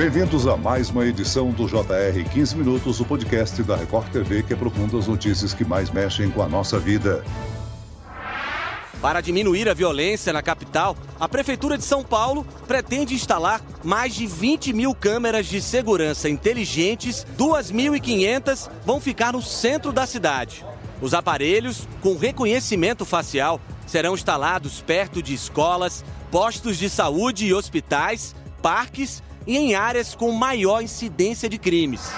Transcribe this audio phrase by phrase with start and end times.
[0.00, 4.54] Bem-vindos a mais uma edição do JR 15 Minutos, o podcast da Record TV que
[4.54, 7.22] aprofunda as notícias que mais mexem com a nossa vida.
[9.02, 14.26] Para diminuir a violência na capital, a Prefeitura de São Paulo pretende instalar mais de
[14.26, 20.64] 20 mil câmeras de segurança inteligentes, 2.500 vão ficar no centro da cidade.
[21.02, 28.34] Os aparelhos, com reconhecimento facial, serão instalados perto de escolas, postos de saúde e hospitais,
[28.62, 32.12] parques e em áreas com maior incidência de crimes.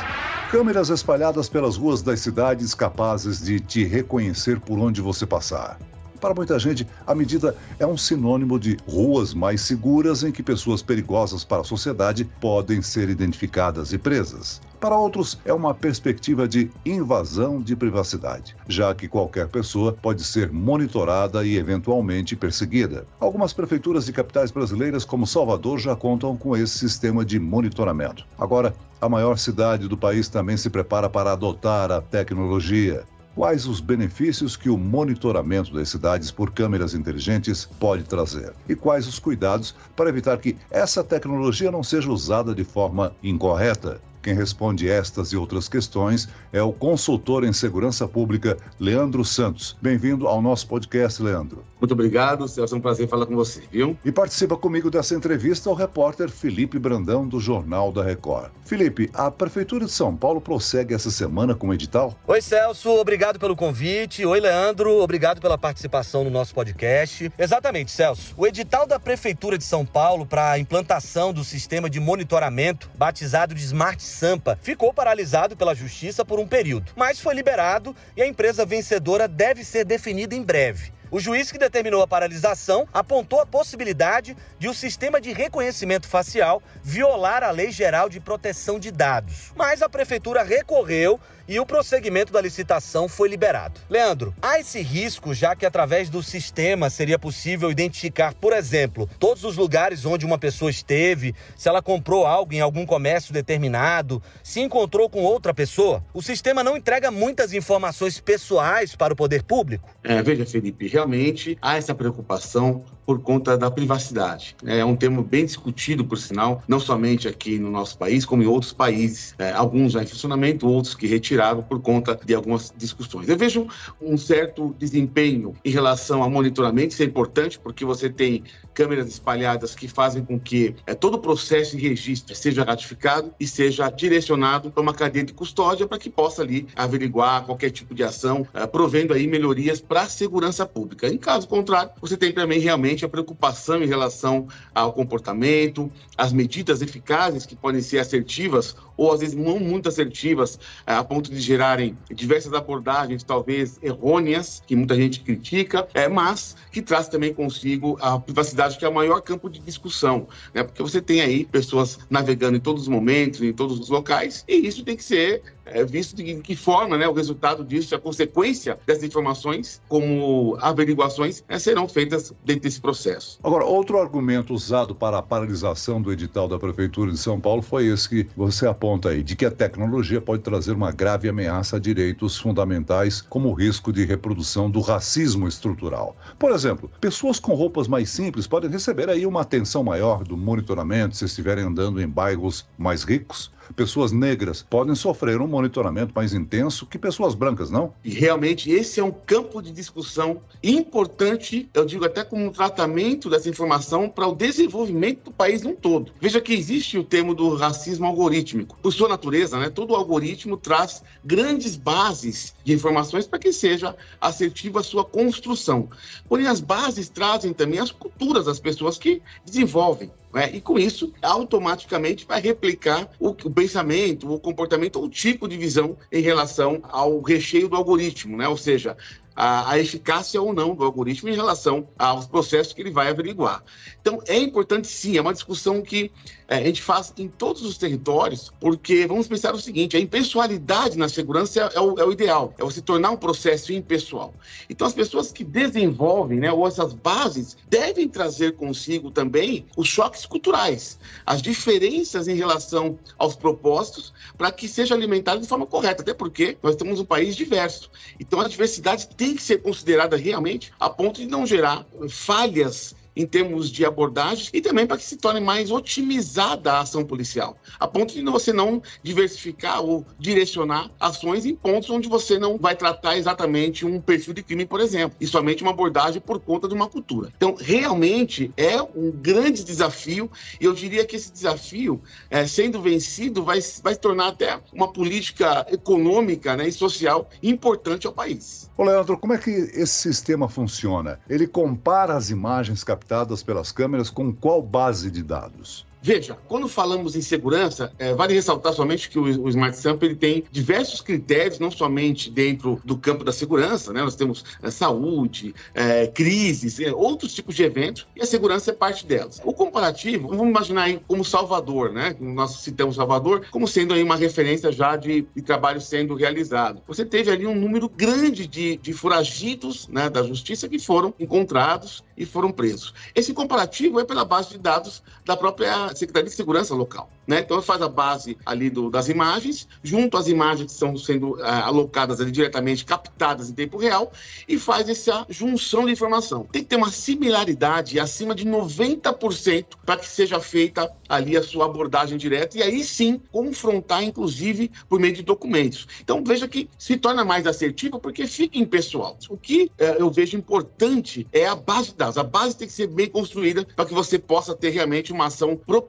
[0.51, 5.79] Câmeras espalhadas pelas ruas das cidades capazes de te reconhecer por onde você passar.
[6.21, 10.83] Para muita gente, a medida é um sinônimo de ruas mais seguras em que pessoas
[10.83, 14.61] perigosas para a sociedade podem ser identificadas e presas.
[14.83, 20.51] Para outros, é uma perspectiva de invasão de privacidade, já que qualquer pessoa pode ser
[20.51, 23.07] monitorada e eventualmente perseguida.
[23.21, 28.27] Algumas prefeituras de capitais brasileiras, como Salvador, já contam com esse sistema de monitoramento.
[28.37, 33.05] Agora, a maior cidade do país também se prepara para adotar a tecnologia.
[33.37, 38.53] Quais os benefícios que o monitoramento das cidades por câmeras inteligentes pode trazer?
[38.69, 44.01] E quais os cuidados para evitar que essa tecnologia não seja usada de forma incorreta?
[44.23, 49.77] Quem responde estas e outras questões é o consultor em segurança pública, Leandro Santos.
[49.83, 51.65] Bem-vindo ao nosso podcast, Leandro.
[51.81, 52.77] Muito obrigado, Celso.
[52.77, 53.99] É um prazer falar com você, viu?
[54.05, 58.53] E participa comigo dessa entrevista o repórter Felipe Brandão, do Jornal da Record.
[58.65, 62.17] Felipe, a Prefeitura de São Paulo prossegue essa semana com o edital?
[62.29, 62.91] Oi, Celso.
[62.91, 64.25] Obrigado pelo convite.
[64.25, 65.03] Oi, Leandro.
[65.03, 67.33] Obrigado pela participação no nosso podcast.
[67.37, 68.33] Exatamente, Celso.
[68.37, 73.53] O edital da Prefeitura de São Paulo para a implantação do sistema de monitoramento, batizado
[73.57, 78.27] de Smart Sampa, ficou paralisado pela Justiça por um período, mas foi liberado e a
[78.27, 80.93] empresa vencedora deve ser definida em breve.
[81.13, 86.63] O juiz que determinou a paralisação apontou a possibilidade de o sistema de reconhecimento facial
[86.83, 89.53] violar a Lei Geral de Proteção de Dados.
[89.55, 93.81] Mas a prefeitura recorreu e o prosseguimento da licitação foi liberado.
[93.91, 99.45] Leandro, há esse risco já que através do sistema seria possível identificar, por exemplo, todos
[99.45, 104.61] os lugares onde uma pessoa esteve, se ela comprou algo em algum comércio determinado, se
[104.61, 106.03] encontrou com outra pessoa?
[106.15, 109.91] O sistema não entrega muitas informações pessoais para o poder público?
[110.03, 114.57] É, veja, Felipe, realmente há essa preocupação por conta da privacidade.
[114.65, 118.47] É um tema bem discutido, por sinal, não somente aqui no nosso país, como em
[118.47, 119.35] outros países.
[119.39, 123.29] É, alguns já em funcionamento, outros que retiraram por conta de algumas discussões.
[123.29, 123.67] Eu vejo
[124.01, 129.75] um certo desempenho em relação ao monitoramento, isso é importante porque você tem câmeras espalhadas
[129.75, 134.71] que fazem com que é, todo o processo de registro seja ratificado e seja direcionado
[134.71, 138.67] para uma cadeia de custódia para que possa ali averiguar qualquer tipo de ação, é,
[138.67, 140.92] provendo aí melhorias para a segurança pública.
[141.03, 146.83] Em caso contrário, você tem também realmente a preocupação em relação ao comportamento, as medidas
[146.83, 151.41] eficazes que podem ser assertivas ou às vezes não muito assertivas, é, a ponto de
[151.41, 157.99] gerarem diversas abordagens talvez errôneas, que muita gente critica, é, mas que traz também consigo
[158.01, 160.63] a privacidade, que é o maior campo de discussão, né?
[160.63, 164.67] porque você tem aí pessoas navegando em todos os momentos, em todos os locais, e
[164.67, 168.79] isso tem que ser é, visto de que forma né, o resultado disso, a consequência
[168.87, 173.39] dessas informações, como averiguações, é, serão feitas dentro desse processo.
[173.43, 177.87] Agora, outro argumento usado para a paralisação do edital da Prefeitura de São Paulo foi
[177.87, 181.81] esse que você aponta aí, de que a tecnologia pode trazer uma grave ameaça a
[181.81, 186.17] direitos fundamentais, como o risco de reprodução do racismo estrutural.
[186.39, 191.17] Por exemplo, pessoas com roupas mais simples podem receber aí uma atenção maior do monitoramento
[191.17, 196.87] se estiverem andando em bairros mais ricos pessoas negras podem sofrer um monitoramento mais intenso
[196.87, 197.95] que pessoas brancas, não?
[198.05, 203.31] E realmente esse é um campo de discussão importante, eu digo até como um tratamento
[203.31, 206.13] dessa informação para o desenvolvimento do país num todo.
[206.21, 208.79] Veja que existe o termo do racismo algorítmico.
[208.83, 214.81] Por sua natureza, né, todo algoritmo traz grandes bases de informações para que seja assertiva
[214.81, 215.89] a sua construção.
[216.29, 220.11] Porém, as bases trazem também as culturas das pessoas que desenvolvem.
[220.33, 220.51] Né?
[220.55, 225.97] E com isso, automaticamente vai replicar o, o, pensamento, o comportamento o tipo de visão
[226.11, 228.49] em relação ao recheio do algoritmo, né?
[228.49, 228.97] Ou seja,
[229.35, 233.63] a, a, eficácia ou não do algoritmo em relação aos processos que ele vai averiguar.
[234.01, 236.11] Então, é importante sim, é uma discussão que
[236.53, 240.99] é, a gente faz em todos os territórios, porque vamos pensar o seguinte: a impessoalidade
[240.99, 244.35] na segurança é, é, o, é o, ideal, é você tornar um processo impessoal.
[244.69, 250.27] Então, as pessoas que desenvolvem, né, ou essas bases, devem trazer consigo também os choques
[250.27, 256.13] culturais, as diferenças em relação aos propósitos, para que seja alimentado de forma correta, até
[256.13, 257.91] porque nós temos um país diverso.
[258.21, 263.27] Então, a diversidade tem que ser considerada realmente a ponto de não gerar falhas em
[263.27, 267.87] termos de abordagens e também para que se torne mais otimizada a ação policial, a
[267.87, 273.17] ponto de você não diversificar ou direcionar ações em pontos onde você não vai tratar
[273.17, 276.89] exatamente um perfil de crime, por exemplo, e somente uma abordagem por conta de uma
[276.89, 277.33] cultura.
[277.37, 280.31] Então, realmente é um grande desafio
[280.61, 282.01] e eu diria que esse desafio,
[282.31, 288.07] é, sendo vencido, vai, vai se tornar até uma política econômica né, e social importante
[288.07, 288.71] ao país.
[288.77, 291.21] Ô Leandro, como é que esse sistema funciona?
[291.29, 295.85] Ele compara as imagens captadas pelas câmeras com qual base de dados?
[296.03, 300.17] Veja, quando falamos em segurança, é, vale ressaltar somente que o, o Smart Sample ele
[300.17, 304.03] tem diversos critérios, não somente dentro do campo da segurança, né?
[304.03, 308.75] Nós temos é, saúde, é, crises, é, outros tipos de eventos, e a segurança é
[308.75, 309.41] parte delas.
[309.45, 312.17] O comparativo, vamos imaginar aí como Salvador, né?
[312.19, 316.83] Nós citamos Salvador como sendo aí uma referência já de, de trabalho sendo realizado.
[316.89, 322.03] Você teve ali um número grande de, de foragidos né, da justiça que foram encontrados
[322.17, 322.93] e foram presos.
[323.15, 327.11] Esse comparativo é pela base de dados da própria Secretaria de Segurança local.
[327.27, 327.41] Né?
[327.41, 331.45] Então, faz a base ali do, das imagens, junto às imagens que estão sendo uh,
[331.45, 334.13] alocadas ali diretamente, captadas em tempo real,
[334.49, 336.47] e faz essa junção de informação.
[336.51, 341.67] Tem que ter uma similaridade acima de 90% para que seja feita ali a sua
[341.67, 345.87] abordagem direta, e aí sim confrontar, inclusive, por meio de documentos.
[346.03, 349.17] Então, veja que se torna mais assertivo porque fica impessoal.
[349.29, 352.19] O que uh, eu vejo importante é a base dados.
[352.19, 355.57] A base tem que ser bem construída para que você possa ter realmente uma ação
[355.57, 355.82] propositiva,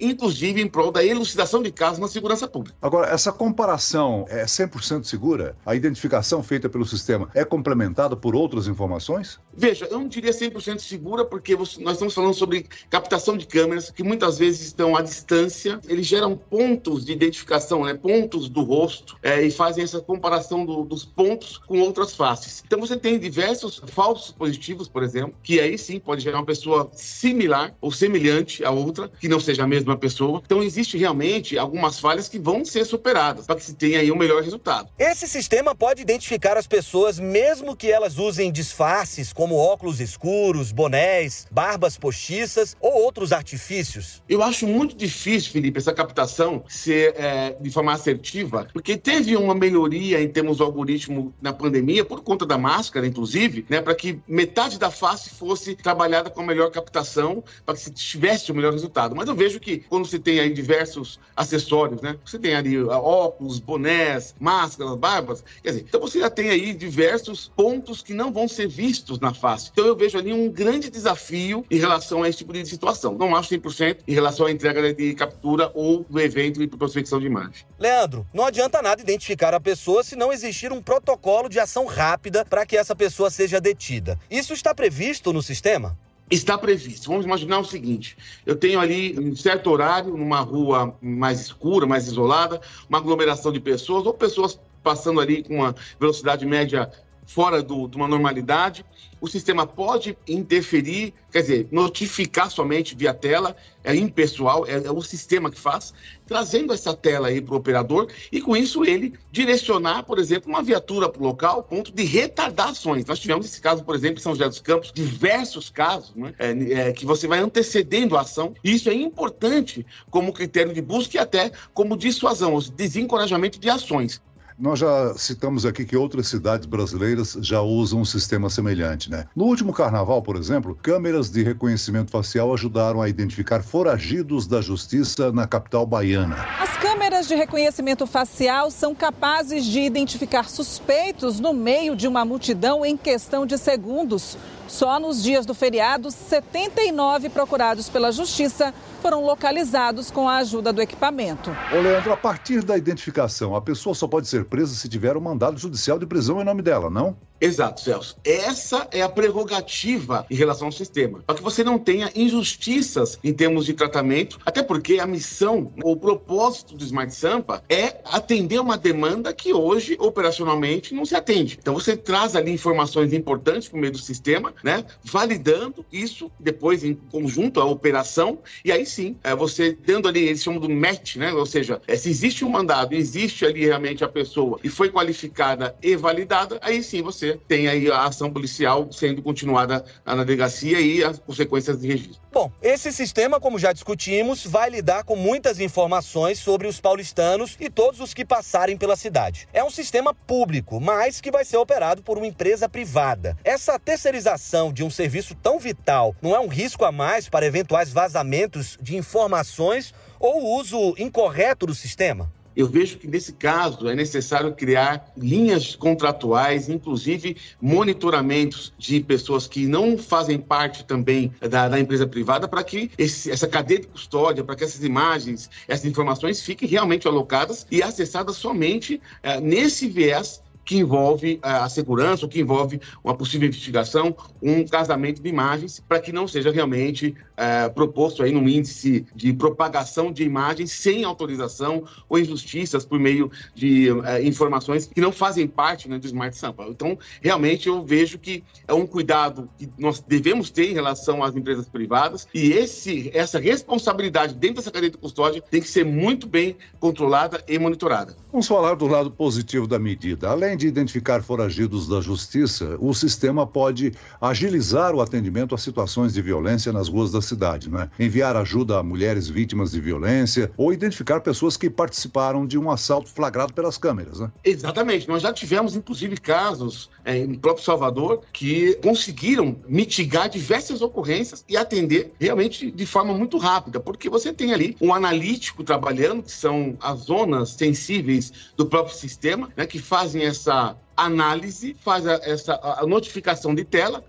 [0.00, 2.76] inclusive em prol da elucidação de casos na segurança pública.
[2.80, 5.56] Agora, essa comparação é 100% segura?
[5.64, 9.38] A identificação feita pelo sistema é complementada por outras informações?
[9.52, 14.02] Veja, eu não diria 100% segura, porque nós estamos falando sobre captação de câmeras que
[14.02, 19.42] muitas vezes estão à distância, eles geram pontos de identificação, né, pontos do rosto, é,
[19.42, 22.62] e fazem essa comparação do, dos pontos com outras faces.
[22.66, 26.90] Então você tem diversos falsos positivos, por exemplo, que aí sim pode gerar uma pessoa
[26.92, 30.42] similar ou semelhante a outra que não seja a mesma pessoa.
[30.44, 34.16] Então, existe realmente algumas falhas que vão ser superadas para que se tenha aí um
[34.16, 34.88] melhor resultado.
[34.98, 41.46] Esse sistema pode identificar as pessoas mesmo que elas usem disfarces como óculos escuros, bonés,
[41.50, 44.22] barbas postiças ou outros artifícios?
[44.28, 49.54] Eu acho muito difícil, Felipe, essa captação ser é, de forma assertiva, porque teve uma
[49.54, 54.20] melhoria em termos do algoritmo na pandemia, por conta da máscara, inclusive, né, para que
[54.26, 58.72] metade da face fosse trabalhada com a melhor captação, para que se tivesse o melhor
[58.72, 59.14] resultado resultado.
[59.14, 62.16] Mas eu vejo que quando você tem aí diversos acessórios, né?
[62.24, 67.52] Você tem ali óculos, bonés, máscaras, barbas, quer dizer, então você já tem aí diversos
[67.54, 69.70] pontos que não vão ser vistos na face.
[69.72, 73.16] Então eu vejo ali um grande desafio em relação a esse tipo de situação.
[73.16, 77.26] Não acho 100% em relação à entrega de captura ou do evento de prospecção de
[77.26, 77.66] imagem.
[77.78, 82.44] Leandro, não adianta nada identificar a pessoa se não existir um protocolo de ação rápida
[82.44, 84.18] para que essa pessoa seja detida.
[84.30, 85.98] Isso está previsto no sistema?
[86.30, 87.08] Está previsto.
[87.08, 92.06] Vamos imaginar o seguinte: eu tenho ali, em certo horário, numa rua mais escura, mais
[92.06, 96.90] isolada, uma aglomeração de pessoas, ou pessoas passando ali com uma velocidade média
[97.26, 98.84] fora do, de uma normalidade.
[99.20, 105.00] O sistema pode interferir, quer dizer, notificar somente via tela, é impessoal, é, é o
[105.00, 105.92] sistema que faz,
[106.26, 110.62] trazendo essa tela aí para o operador e com isso ele direcionar, por exemplo, uma
[110.62, 113.04] viatura para o local, ponto de retardar ações.
[113.06, 116.88] Nós tivemos esse caso, por exemplo, em São José dos Campos, diversos casos, né, é,
[116.88, 121.16] é, que você vai antecedendo a ação, e isso é importante como critério de busca
[121.16, 124.20] e até como dissuasão, desencorajamento de ações.
[124.58, 129.26] Nós já citamos aqui que outras cidades brasileiras já usam um sistema semelhante, né?
[129.36, 135.30] No último carnaval, por exemplo, câmeras de reconhecimento facial ajudaram a identificar foragidos da justiça
[135.30, 136.36] na capital baiana.
[136.58, 142.82] As câmeras de reconhecimento facial são capazes de identificar suspeitos no meio de uma multidão
[142.82, 144.38] em questão de segundos.
[144.68, 150.82] Só nos dias do feriado, 79 procurados pela Justiça foram localizados com a ajuda do
[150.82, 151.56] equipamento.
[151.72, 155.20] Ô Leandro, a partir da identificação, a pessoa só pode ser presa se tiver um
[155.20, 157.16] mandado judicial de prisão em nome dela, não?
[157.40, 158.16] Exato, Celso.
[158.24, 163.32] Essa é a prerrogativa em relação ao sistema, para que você não tenha injustiças em
[163.32, 168.78] termos de tratamento, até porque a missão, o propósito do Smart Sampa é atender uma
[168.78, 171.58] demanda que hoje, operacionalmente, não se atende.
[171.60, 174.84] Então você traz ali informações importantes por meio do sistema, né?
[175.04, 180.42] Validando isso depois em conjunto a operação, e aí sim, é, você dando ali, eles
[180.42, 181.32] chamam do match, né?
[181.32, 185.76] Ou seja, é, se existe um mandado, existe ali realmente a pessoa e foi qualificada
[185.82, 191.02] e validada, aí sim você tem aí a ação policial sendo continuada na delegacia e
[191.02, 192.20] as consequências de registro.
[192.32, 197.70] Bom, esse sistema, como já discutimos, vai lidar com muitas informações sobre os paulistanos e
[197.70, 199.48] todos os que passarem pela cidade.
[199.52, 203.36] É um sistema público, mas que vai ser operado por uma empresa privada.
[203.42, 207.44] Essa terceirização prestação de um serviço tão vital não é um risco a mais para
[207.46, 212.30] eventuais vazamentos de informações ou uso incorreto do sistema?
[212.56, 219.66] Eu vejo que nesse caso é necessário criar linhas contratuais, inclusive monitoramentos de pessoas que
[219.66, 224.42] não fazem parte também da, da empresa privada, para que esse, essa cadeia de custódia,
[224.42, 230.40] para que essas imagens, essas informações fiquem realmente alocadas e acessadas somente é, nesse viés
[230.66, 235.80] que envolve eh, a segurança, ou que envolve uma possível investigação, um casamento de imagens,
[235.80, 241.04] para que não seja realmente é, proposto aí num índice de propagação de imagens sem
[241.04, 246.36] autorização ou injustiças por meio de é, informações que não fazem parte né, do Smart
[246.36, 246.64] Sampa.
[246.68, 251.36] Então, realmente, eu vejo que é um cuidado que nós devemos ter em relação às
[251.36, 256.26] empresas privadas e esse, essa responsabilidade dentro dessa cadeia de custódia tem que ser muito
[256.26, 258.16] bem controlada e monitorada.
[258.32, 260.30] Vamos falar do lado positivo da medida.
[260.30, 266.22] Além de identificar foragidos da justiça, o sistema pode agilizar o atendimento a situações de
[266.22, 267.90] violência nas ruas da cidade, né?
[267.98, 273.10] Enviar ajuda a mulheres vítimas de violência ou identificar pessoas que participaram de um assalto
[273.10, 274.30] flagrado pelas câmeras, né?
[274.44, 275.08] Exatamente.
[275.08, 281.56] Nós já tivemos, inclusive, casos é, em próprio Salvador que conseguiram mitigar diversas ocorrências e
[281.56, 286.76] atender realmente de forma muito rápida, porque você tem ali um analítico trabalhando, que são
[286.80, 292.58] as zonas sensíveis do próprio sistema, né, que fazem essa uh, análise, faz a, essa
[292.62, 294.02] a notificação de tela,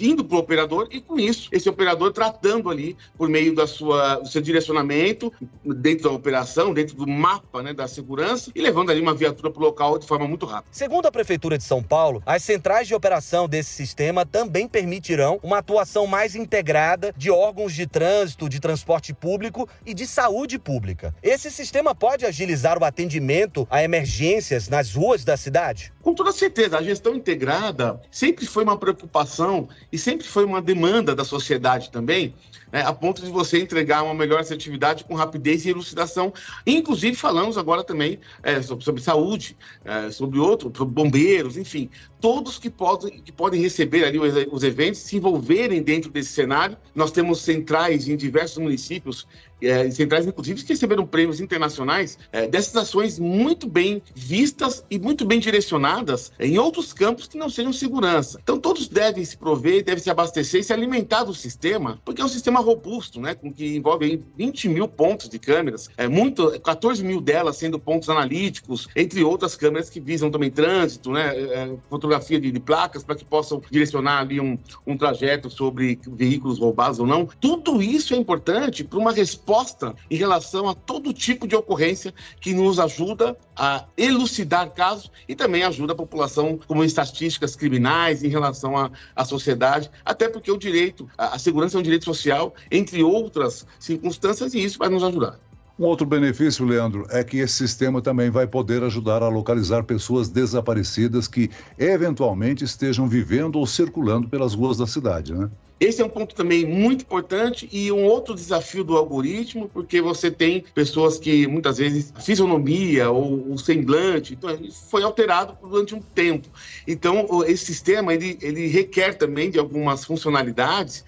[0.00, 4.16] indo para o operador e com isso esse operador tratando ali por meio da sua
[4.16, 5.32] do seu direcionamento
[5.64, 9.60] dentro da operação, dentro do mapa né, da segurança e levando ali uma viatura para
[9.60, 10.68] o local de forma muito rápida.
[10.72, 15.58] Segundo a prefeitura de São Paulo, as centrais de operação desse sistema também permitirão uma
[15.58, 21.14] atuação mais integrada de órgãos de trânsito, de transporte público e de saúde pública.
[21.22, 25.92] Esse sistema pode agilizar o atendimento a emergências nas ruas da cidade?
[26.02, 31.14] Com toda certeza, a gestão integrada sempre foi uma preocupação e sempre foi uma demanda
[31.14, 32.34] da sociedade também,
[32.72, 36.32] né, a ponto de você entregar uma melhor assertividade com rapidez e elucidação.
[36.66, 42.58] Inclusive, falamos agora também é, sobre, sobre, saúde, é, sobre outros, sobre bombeiros, enfim, todos
[42.58, 46.76] que podem, que podem receber ali os, os eventos, se envolverem dentro desse cenário.
[46.94, 49.26] Nós temos centrais em diversos municípios
[49.62, 55.24] é, centrais, inclusive, que receberam prêmios internacionais é, dessas ações muito bem vistas e muito
[55.24, 58.38] bem direcionadas em outros campos que não sejam segurança.
[58.42, 62.24] Então, todos devem se prover, devem se abastecer e se alimentar do sistema, porque é
[62.24, 66.58] um sistema robusto, né, com que envolve aí 20 mil pontos de câmeras, é muito,
[66.60, 71.74] 14 mil delas sendo pontos analíticos, entre outras câmeras que visam também trânsito, né, é,
[71.88, 76.98] fotografia de, de placas para que possam direcionar ali um, um trajeto sobre veículos roubados
[76.98, 77.28] ou não.
[77.40, 82.14] Tudo isso é importante para uma resposta resposta em relação a todo tipo de ocorrência
[82.40, 88.28] que nos ajuda a elucidar casos e também ajuda a população como estatísticas criminais em
[88.28, 88.74] relação
[89.14, 94.54] à, sociedade, até porque o direito, a segurança é um direito social, entre outras circunstâncias,
[94.54, 95.38] e isso vai nos ajudar.
[95.78, 100.28] Um outro benefício, Leandro, é que esse sistema também vai poder ajudar a localizar pessoas
[100.28, 105.50] desaparecidas que eventualmente estejam vivendo ou circulando pelas ruas da cidade, né?
[105.80, 110.30] Esse é um ponto também muito importante e um outro desafio do algoritmo, porque você
[110.30, 114.56] tem pessoas que muitas vezes a fisionomia ou o semblante então,
[114.88, 116.46] foi alterado durante um tempo.
[116.86, 121.04] Então, esse sistema ele, ele requer também de algumas funcionalidades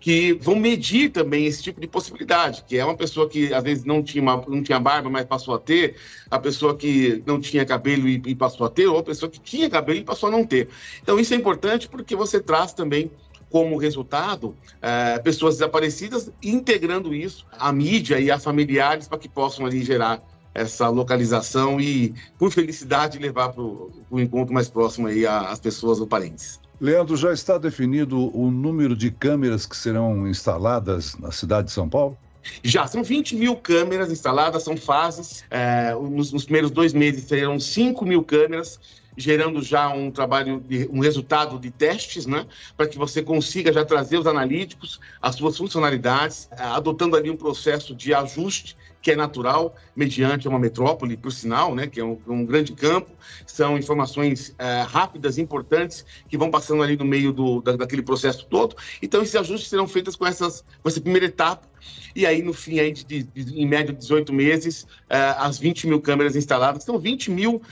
[0.00, 3.84] que vão medir também esse tipo de possibilidade, que é uma pessoa que às vezes
[3.84, 5.96] não tinha, uma, não tinha barba, mas passou a ter,
[6.30, 9.40] a pessoa que não tinha cabelo e, e passou a ter, ou a pessoa que
[9.40, 10.68] tinha cabelo e passou a não ter.
[11.02, 13.10] Então isso é importante porque você traz também
[13.50, 19.66] como resultado é, pessoas desaparecidas, integrando isso à mídia e a familiares para que possam
[19.66, 20.22] ali gerar
[20.54, 26.06] essa localização e, por felicidade, levar para o encontro mais próximo aí as pessoas ou
[26.06, 26.60] parentes.
[26.80, 31.88] Leandro, já está definido o número de câmeras que serão instaladas na cidade de São
[31.88, 32.16] Paulo?
[32.62, 35.44] Já, são 20 mil câmeras instaladas, são fases.
[35.50, 38.78] É, nos, nos, primeiros dois meses serão 5 mil câmeras
[39.18, 42.46] gerando já um trabalho, de, um resultado de testes, né?
[42.76, 47.94] Para que você consiga já trazer os analíticos, as suas funcionalidades, adotando ali um processo
[47.94, 52.44] de ajuste que é natural, mediante uma metrópole, por sinal, né, que é um, um
[52.44, 53.10] grande campo,
[53.46, 58.46] são informações é, rápidas, importantes, que vão passando ali no meio do, da, daquele processo
[58.50, 58.76] todo.
[59.00, 61.68] Então, esses ajustes serão feitos com, essas, com essa primeira etapa,
[62.14, 66.00] e aí, no fim, aí de, de, em média, 18 meses, é, as 20 mil
[66.00, 66.82] câmeras instaladas.
[66.82, 67.62] São 20 mil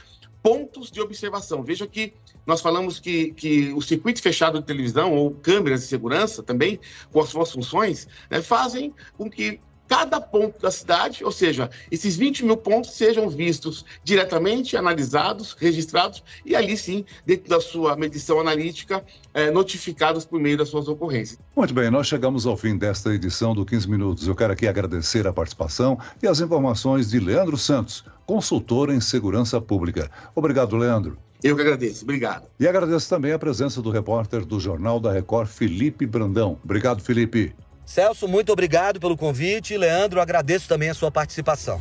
[0.46, 1.64] pontos de observação.
[1.64, 2.14] Veja que
[2.46, 6.78] nós falamos que, que o circuito fechado de televisão ou câmeras de segurança também,
[7.10, 12.16] com as suas funções, né, fazem com que cada ponto da cidade, ou seja, esses
[12.16, 18.38] 20 mil pontos sejam vistos diretamente, analisados, registrados e ali sim, dentro da sua medição
[18.38, 21.40] analítica, é, notificados por meio das suas ocorrências.
[21.56, 24.28] Muito bem, nós chegamos ao fim desta edição do 15 Minutos.
[24.28, 29.60] Eu quero aqui agradecer a participação e as informações de Leandro Santos, consultor em segurança
[29.60, 30.10] pública.
[30.34, 31.16] Obrigado, Leandro.
[31.42, 32.48] Eu que agradeço, obrigado.
[32.58, 36.58] E agradeço também a presença do repórter do Jornal da Record, Felipe Brandão.
[36.64, 37.54] Obrigado, Felipe.
[37.84, 39.78] Celso, muito obrigado pelo convite.
[39.78, 41.80] Leandro, agradeço também a sua participação.